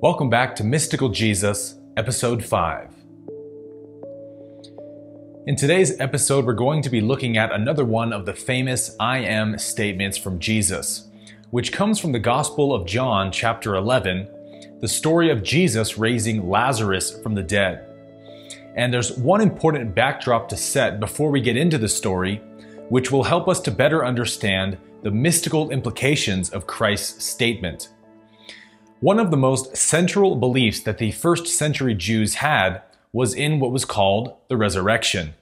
[0.00, 2.94] Welcome back to Mystical Jesus, Episode 5.
[5.48, 9.18] In today's episode, we're going to be looking at another one of the famous I
[9.18, 11.08] am statements from Jesus,
[11.50, 17.20] which comes from the Gospel of John, chapter 11, the story of Jesus raising Lazarus
[17.20, 17.84] from the dead.
[18.76, 22.36] And there's one important backdrop to set before we get into the story,
[22.88, 27.88] which will help us to better understand the mystical implications of Christ's statement.
[29.00, 33.70] One of the most central beliefs that the first century Jews had was in what
[33.70, 35.34] was called the resurrection.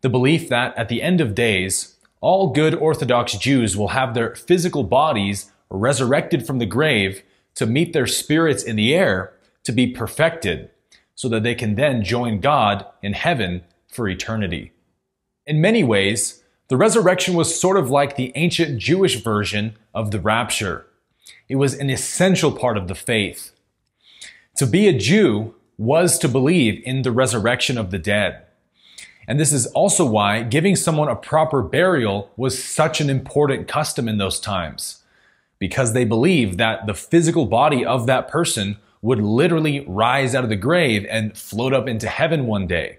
[0.00, 4.34] The belief that at the end of days, all good Orthodox Jews will have their
[4.34, 7.22] physical bodies resurrected from the grave
[7.56, 10.70] to meet their spirits in the air to be perfected,
[11.14, 14.72] so that they can then join God in heaven for eternity.
[15.46, 20.20] In many ways, the resurrection was sort of like the ancient Jewish version of the
[20.20, 20.86] rapture
[21.48, 23.52] it was an essential part of the faith.
[24.56, 28.44] To be a Jew was to believe in the resurrection of the dead.
[29.26, 34.08] And this is also why giving someone a proper burial was such an important custom
[34.08, 35.02] in those times,
[35.58, 40.50] because they believed that the physical body of that person would literally rise out of
[40.50, 42.98] the grave and float up into heaven one day.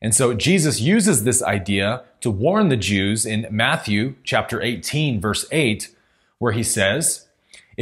[0.00, 5.46] And so Jesus uses this idea to warn the Jews in Matthew chapter 18 verse
[5.52, 5.94] 8
[6.38, 7.28] where he says,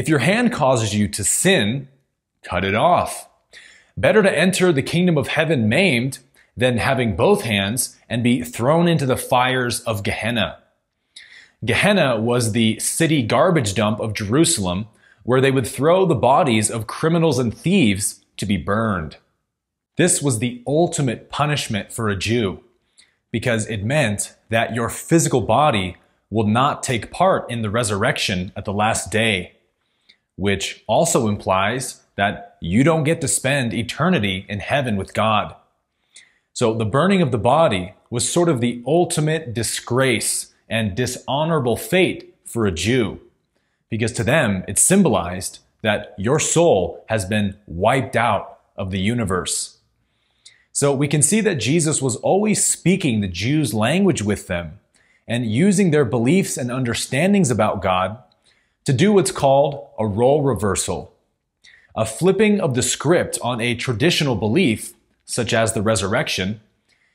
[0.01, 1.87] if your hand causes you to sin,
[2.43, 3.29] cut it off.
[3.98, 6.20] Better to enter the kingdom of heaven maimed
[6.57, 10.57] than having both hands and be thrown into the fires of Gehenna.
[11.62, 14.87] Gehenna was the city garbage dump of Jerusalem
[15.23, 19.19] where they would throw the bodies of criminals and thieves to be burned.
[19.98, 22.64] This was the ultimate punishment for a Jew
[23.31, 25.98] because it meant that your physical body
[26.31, 29.57] will not take part in the resurrection at the last day
[30.40, 35.55] which also implies that you don't get to spend eternity in heaven with God.
[36.55, 42.34] So the burning of the body was sort of the ultimate disgrace and dishonorable fate
[42.46, 43.20] for a Jew,
[43.90, 49.77] because to them it symbolized that your soul has been wiped out of the universe.
[50.73, 54.80] So we can see that Jesus was always speaking the Jews' language with them
[55.29, 58.23] and using their beliefs and understandings about God
[58.85, 61.14] to do what's called a role reversal,
[61.95, 66.61] a flipping of the script on a traditional belief, such as the resurrection,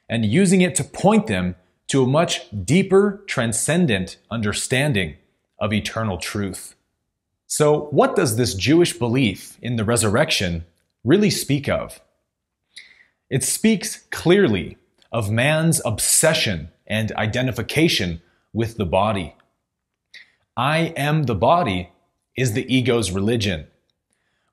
[0.10, 1.56] and using it to point them
[1.88, 5.16] to a much deeper, transcendent understanding
[5.60, 6.76] of eternal truth.
[7.48, 10.66] So, what does this Jewish belief in the resurrection
[11.04, 12.02] really speak of?
[13.30, 14.78] It speaks clearly
[15.12, 18.22] of man's obsession and identification
[18.54, 19.36] with the body.
[20.58, 21.90] I am the body
[22.38, 23.68] is the ego's religion,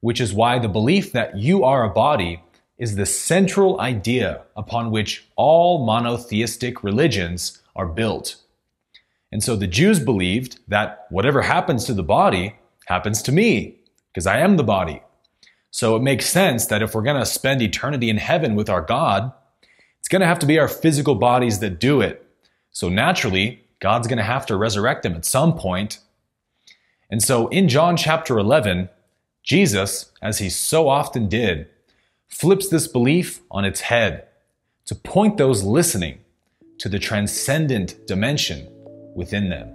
[0.00, 2.42] which is why the belief that you are a body
[2.76, 8.34] is the central idea upon which all monotheistic religions are built.
[9.30, 13.76] And so the Jews believed that whatever happens to the body happens to me,
[14.08, 15.02] because I am the body.
[15.70, 18.82] So it makes sense that if we're going to spend eternity in heaven with our
[18.82, 19.32] God,
[20.00, 22.26] it's going to have to be our physical bodies that do it.
[22.72, 25.98] So naturally, God's going to have to resurrect him at some point.
[27.10, 28.88] And so in John chapter 11,
[29.42, 31.68] Jesus, as he so often did,
[32.28, 34.28] flips this belief on its head
[34.86, 36.20] to point those listening
[36.78, 38.68] to the transcendent dimension
[39.16, 39.68] within them.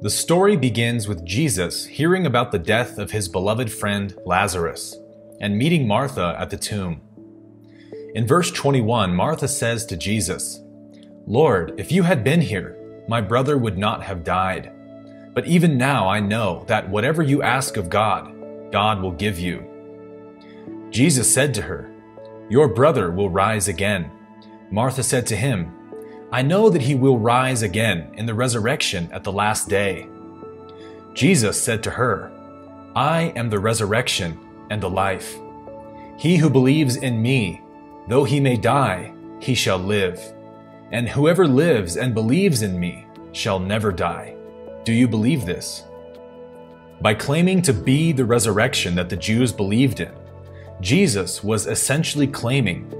[0.00, 4.96] The story begins with Jesus hearing about the death of his beloved friend Lazarus
[5.38, 7.02] and meeting Martha at the tomb.
[8.14, 10.62] In verse 21, Martha says to Jesus,
[11.28, 12.74] Lord, if you had been here,
[13.06, 14.72] my brother would not have died.
[15.34, 18.32] But even now I know that whatever you ask of God,
[18.72, 19.62] God will give you.
[20.88, 21.92] Jesus said to her,
[22.48, 24.10] Your brother will rise again.
[24.70, 25.70] Martha said to him,
[26.32, 30.08] I know that he will rise again in the resurrection at the last day.
[31.12, 32.32] Jesus said to her,
[32.96, 35.36] I am the resurrection and the life.
[36.16, 37.60] He who believes in me,
[38.08, 40.32] though he may die, he shall live
[40.90, 44.34] and whoever lives and believes in me shall never die.
[44.84, 45.84] Do you believe this?
[47.00, 50.12] By claiming to be the resurrection that the Jews believed in,
[50.80, 52.92] Jesus was essentially claiming,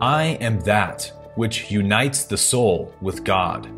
[0.00, 3.68] I am that which unites the soul with God.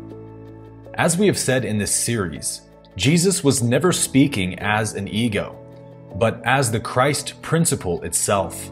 [0.93, 2.61] As we have said in this series,
[2.95, 5.55] Jesus was never speaking as an ego,
[6.15, 8.71] but as the Christ principle itself.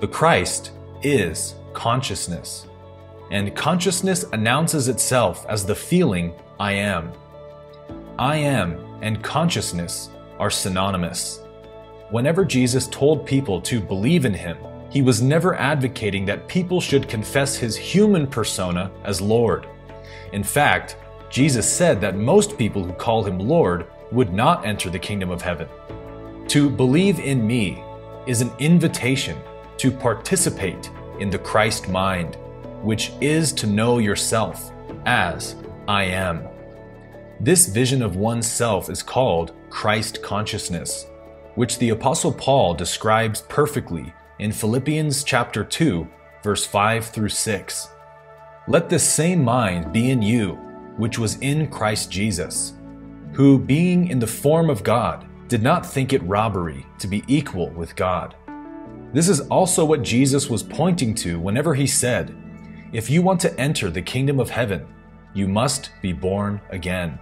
[0.00, 0.72] The Christ
[1.02, 2.66] is consciousness
[3.30, 7.12] and consciousness announces itself as the feeling I am.
[8.18, 11.40] I am and consciousness are synonymous.
[12.10, 14.56] Whenever Jesus told people to believe in him,
[14.90, 19.68] he was never advocating that people should confess his human persona as Lord.
[20.32, 20.96] In fact,
[21.30, 25.40] Jesus said that most people who call him Lord would not enter the kingdom of
[25.40, 25.68] heaven.
[26.48, 27.82] To believe in me
[28.26, 29.38] is an invitation
[29.76, 30.90] to participate
[31.20, 32.36] in the Christ mind,
[32.82, 34.70] which is to know yourself
[35.06, 35.56] as
[35.88, 36.46] I am.
[37.40, 41.06] This vision of oneself is called Christ consciousness,
[41.54, 46.06] which the apostle Paul describes perfectly in Philippians chapter 2,
[46.42, 47.88] verse 5 through 6.
[48.68, 50.52] Let this same mind be in you,
[50.96, 52.74] which was in Christ Jesus,
[53.32, 57.70] who, being in the form of God, did not think it robbery to be equal
[57.70, 58.36] with God.
[59.12, 62.34] This is also what Jesus was pointing to whenever he said,
[62.92, 64.84] If you want to enter the kingdom of heaven,
[65.32, 67.20] you must be born again.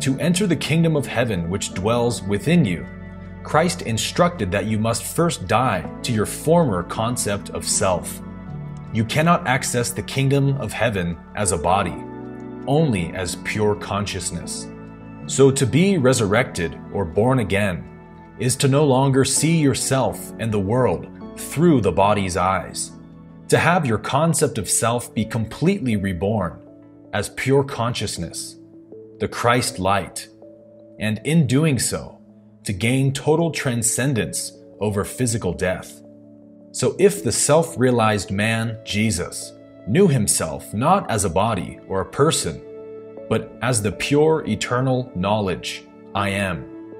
[0.00, 2.86] To enter the kingdom of heaven which dwells within you,
[3.42, 8.22] Christ instructed that you must first die to your former concept of self.
[8.94, 12.02] You cannot access the kingdom of heaven as a body,
[12.66, 14.68] only as pure consciousness.
[15.26, 17.84] So to be resurrected or born again
[18.38, 22.92] is to no longer see yourself and the world through the body's eyes.
[23.48, 26.60] To have your concept of self be completely reborn
[27.14, 28.56] as pure consciousness,
[29.20, 30.28] the Christ light,
[30.98, 32.20] and in doing so,
[32.64, 36.02] to gain total transcendence over physical death.
[36.72, 39.54] So, if the self realized man, Jesus,
[39.86, 42.60] knew himself not as a body or a person,
[43.30, 45.84] but as the pure eternal knowledge,
[46.14, 46.92] I am,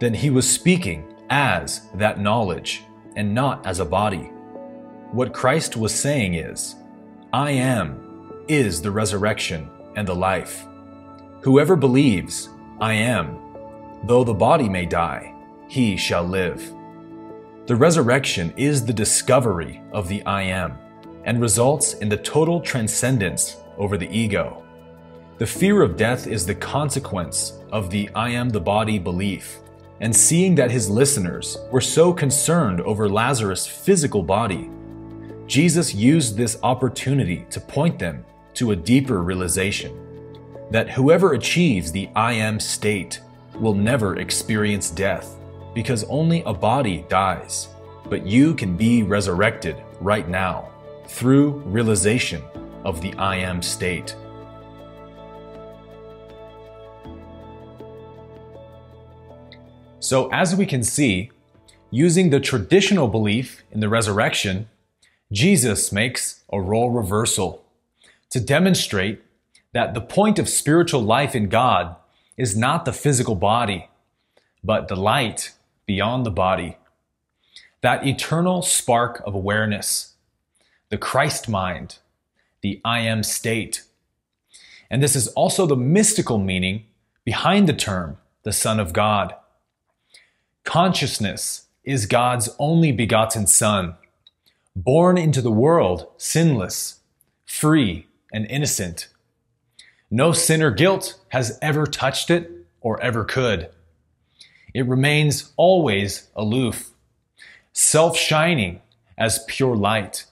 [0.00, 2.82] then he was speaking as that knowledge
[3.14, 4.32] and not as a body.
[5.12, 6.76] What Christ was saying is,
[7.32, 8.02] I am
[8.48, 10.66] is the resurrection and the life.
[11.42, 12.48] Whoever believes,
[12.80, 13.46] I am,
[14.04, 15.34] Though the body may die,
[15.68, 16.72] he shall live.
[17.66, 20.78] The resurrection is the discovery of the I am
[21.24, 24.62] and results in the total transcendence over the ego.
[25.38, 29.58] The fear of death is the consequence of the I am the body belief.
[30.00, 34.70] And seeing that his listeners were so concerned over Lazarus' physical body,
[35.46, 39.96] Jesus used this opportunity to point them to a deeper realization
[40.72, 43.20] that whoever achieves the I am state
[43.54, 45.36] will never experience death
[45.72, 47.68] because only a body dies.
[48.08, 50.68] But you can be resurrected right now
[51.06, 52.42] through realization
[52.84, 54.16] of the I am state.
[60.00, 61.30] So, as we can see,
[61.90, 64.68] using the traditional belief in the resurrection,
[65.32, 67.64] Jesus makes a role reversal
[68.30, 69.22] to demonstrate
[69.72, 71.96] that the point of spiritual life in God
[72.36, 73.88] is not the physical body,
[74.62, 75.52] but the light
[75.84, 76.76] beyond the body.
[77.80, 80.14] That eternal spark of awareness,
[80.90, 81.98] the Christ mind,
[82.60, 83.82] the I am state.
[84.90, 86.86] And this is also the mystical meaning
[87.24, 89.34] behind the term, the Son of God.
[90.64, 93.96] Consciousness is God's only begotten Son,
[94.76, 97.00] born into the world sinless,
[97.46, 99.08] free, and innocent.
[100.10, 103.70] No sin or guilt has ever touched it or ever could.
[104.74, 106.90] It remains always aloof,
[107.72, 108.82] self shining
[109.16, 110.26] as pure light,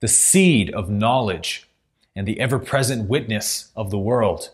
[0.00, 1.68] the seed of knowledge
[2.14, 4.50] and the ever present witness of the world.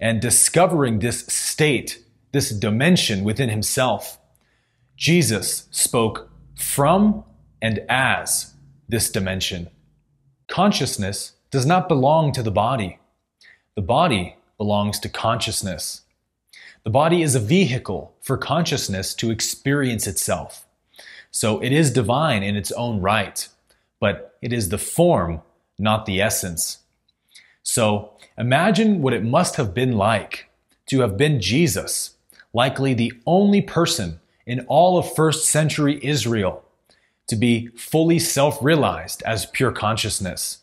[0.00, 4.18] And discovering this state, this dimension within himself,
[4.96, 7.24] Jesus spoke from
[7.64, 8.52] and as
[8.90, 9.70] this dimension.
[10.48, 12.98] Consciousness does not belong to the body.
[13.74, 16.02] The body belongs to consciousness.
[16.82, 20.66] The body is a vehicle for consciousness to experience itself.
[21.30, 23.48] So it is divine in its own right,
[23.98, 25.40] but it is the form,
[25.78, 26.80] not the essence.
[27.62, 30.50] So imagine what it must have been like
[30.90, 32.16] to have been Jesus,
[32.52, 36.60] likely the only person in all of first century Israel
[37.26, 40.58] to be fully self realized as pure consciousness,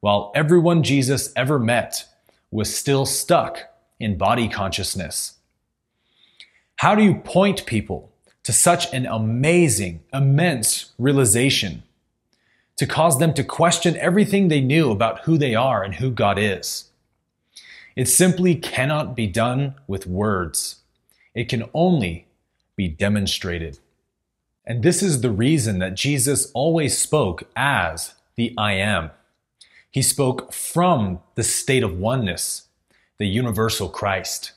[0.00, 2.04] while everyone Jesus ever met
[2.50, 3.60] was still stuck
[3.98, 5.34] in body consciousness.
[6.76, 11.84] How do you point people to such an amazing, immense realization
[12.76, 16.38] to cause them to question everything they knew about who they are and who God
[16.38, 16.90] is?
[17.94, 20.80] It simply cannot be done with words.
[21.34, 22.26] It can only
[22.74, 23.78] be demonstrated.
[24.64, 29.10] And this is the reason that Jesus always spoke as the I am.
[29.90, 32.68] He spoke from the state of oneness,
[33.18, 34.52] the universal Christ.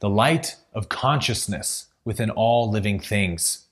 [0.00, 3.66] the light of consciousness within all living things.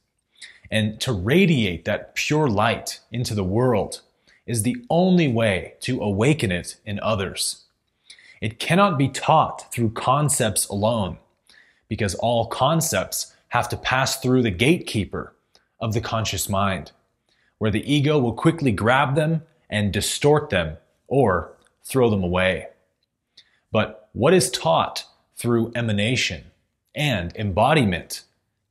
[0.71, 4.01] And to radiate that pure light into the world
[4.47, 7.65] is the only way to awaken it in others.
[8.41, 11.19] It cannot be taught through concepts alone,
[11.89, 15.34] because all concepts have to pass through the gatekeeper
[15.85, 16.93] of the conscious mind,
[17.59, 21.53] where the ego will quickly grab them and distort them or
[21.85, 22.69] throw them away.
[23.71, 25.05] But what is taught
[25.37, 26.45] through emanation
[26.95, 28.23] and embodiment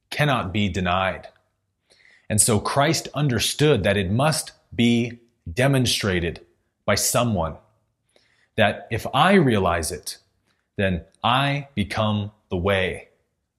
[0.10, 1.28] cannot be denied.
[2.32, 5.20] And so Christ understood that it must be
[5.54, 6.44] demonstrated
[6.84, 7.58] by someone.
[8.56, 10.18] That if I realize it,
[10.78, 13.10] then I become the way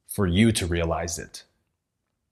[0.08, 1.44] for you to realize it.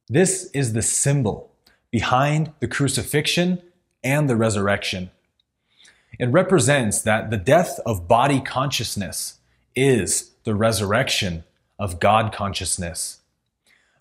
[0.09, 1.53] This is the symbol
[1.91, 3.63] behind the crucifixion
[4.03, 5.11] and the resurrection.
[6.19, 9.39] It represents that the death of body consciousness
[9.75, 11.45] is the resurrection
[11.79, 13.21] of God consciousness.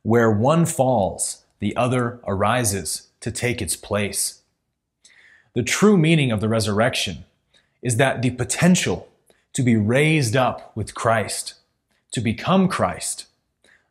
[0.03, 4.41] Where one falls, the other arises to take its place.
[5.53, 7.25] The true meaning of the resurrection
[7.81, 9.07] is that the potential
[9.53, 11.55] to be raised up with Christ,
[12.11, 13.27] to become Christ,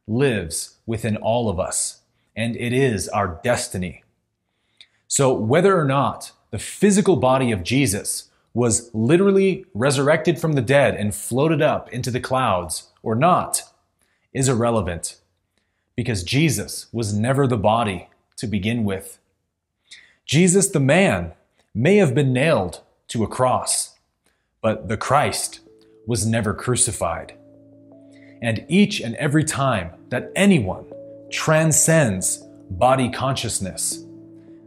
[0.06, 1.99] lives within all of us,
[2.40, 4.02] and it is our destiny.
[5.06, 10.94] So, whether or not the physical body of Jesus was literally resurrected from the dead
[10.94, 13.62] and floated up into the clouds or not
[14.32, 15.16] is irrelevant
[15.94, 19.18] because Jesus was never the body to begin with.
[20.24, 21.32] Jesus, the man,
[21.74, 23.98] may have been nailed to a cross,
[24.62, 25.60] but the Christ
[26.06, 27.34] was never crucified.
[28.40, 30.86] And each and every time that anyone
[31.30, 34.04] transcends body consciousness,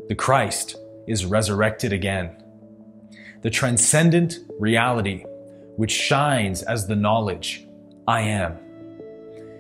[0.08, 0.78] the Christ
[1.08, 2.44] is resurrected again
[3.44, 5.26] the transcendent reality
[5.76, 7.68] which shines as the knowledge
[8.08, 8.58] I am.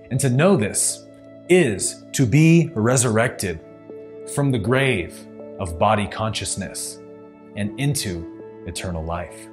[0.10, 1.06] And to know this
[1.50, 3.60] is to be resurrected
[4.34, 5.28] from the grave
[5.60, 7.02] of body consciousness
[7.58, 9.50] and into eternal life.